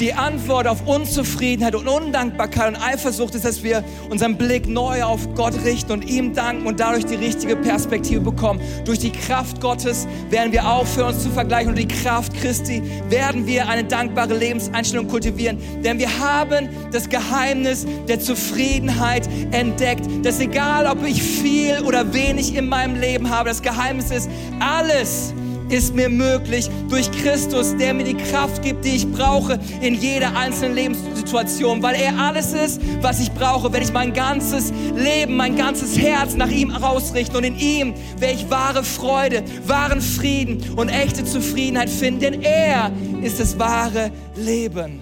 [0.00, 5.32] Die Antwort auf Unzufriedenheit und Undankbarkeit und Eifersucht ist, dass wir unseren Blick neu auf
[5.36, 8.60] Gott richten und ihm danken und dadurch die richtige Perspektive bekommen.
[8.84, 13.46] Durch die Kraft Gottes werden wir aufhören, uns zu vergleichen und die Kraft Christi werden
[13.46, 15.58] wir eine dankbare Lebenseinstellung kultivieren.
[15.84, 20.08] Denn wir haben das Geheimnis der Zufriedenheit entdeckt.
[20.24, 24.28] Dass egal, ob ich viel oder wenig in meinem Leben habe, das Geheimnis ist,
[24.58, 25.34] alles,
[25.74, 30.36] ist mir möglich durch Christus, der mir die Kraft gibt, die ich brauche in jeder
[30.36, 35.56] einzelnen Lebenssituation, weil er alles ist, was ich brauche, wenn ich mein ganzes Leben, mein
[35.56, 40.88] ganzes Herz nach ihm ausrichte und in ihm werde ich wahre Freude, wahren Frieden und
[40.88, 45.00] echte Zufriedenheit finden, denn er ist das wahre Leben.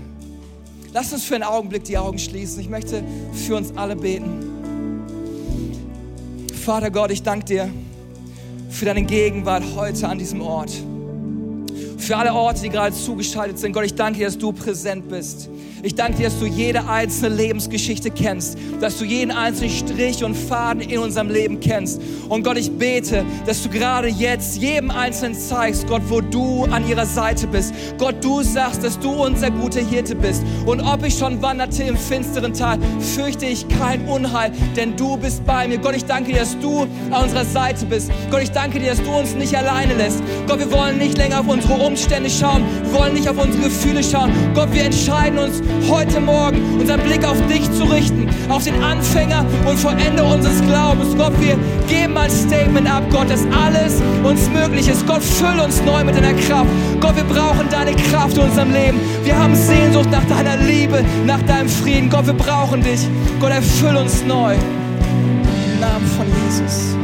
[0.95, 2.61] Lass uns für einen Augenblick die Augen schließen.
[2.61, 3.03] Ich möchte
[3.47, 4.41] für uns alle beten.
[6.65, 7.71] Vater Gott, ich danke dir
[8.73, 10.73] für deine Gegenwart heute an diesem Ort.
[11.99, 13.73] Für alle Orte, die gerade zugeschaltet sind.
[13.73, 15.49] Gott, ich danke dir, dass du präsent bist.
[15.85, 20.37] Ich danke dir, dass du jede einzelne Lebensgeschichte kennst, dass du jeden einzelnen Strich und
[20.37, 22.01] Faden in unserem Leben kennst.
[22.29, 26.89] Und Gott, ich bete, dass du gerade jetzt jedem Einzelnen zeigst, Gott, wo du an
[26.89, 27.75] ihrer Seite bist.
[27.99, 30.45] Gott, du sagst, dass du unser guter Hirte bist.
[30.67, 35.45] Und ob ich schon wanderte im finsteren Tal, fürchte ich kein Unheil, denn du bist
[35.45, 35.79] bei mir.
[35.79, 38.09] Gott, ich danke dir, dass du an unserer Seite bist.
[38.31, 40.23] Gott, ich danke dir, dass du uns nicht alleine lässt.
[40.47, 44.05] Gott, wir wollen nicht länger auf unsere Umstände schauen, wir wollen nicht auf unsere Gefühle
[44.05, 44.31] schauen.
[44.55, 49.45] Gott, wir entscheiden uns heute Morgen unseren Blick auf dich zu richten, auf den Anfänger
[49.67, 51.17] und Vollender unseres Glaubens.
[51.17, 51.57] Gott, wir
[51.89, 55.07] geben ein Statement ab, Gott, dass alles uns möglich ist.
[55.07, 56.69] Gott, füll uns neu mit deiner Kraft.
[57.01, 59.01] Gott, wir brauchen deine Kraft in unserem Leben.
[59.25, 62.11] Wir haben Sehnsucht nach deiner Liebe, nach deinem Frieden.
[62.11, 63.01] Gott, wir brauchen dich.
[63.41, 64.55] Gott, erfüll uns neu.
[64.55, 67.02] Im Namen von Jesus.